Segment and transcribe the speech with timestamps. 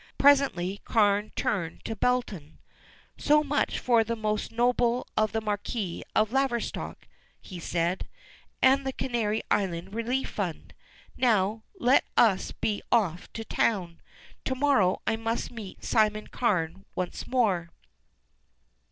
[0.17, 2.57] Presently Carne turned to Belton.
[3.19, 7.07] "So much for the Most Noble the Marquis of Laverstock,"
[7.39, 8.07] he said,
[8.63, 10.73] "and the Canary Island Relief Fund.
[11.15, 14.01] Now, let us be off to town.
[14.45, 17.69] To morrow I must be Simon Carne once more."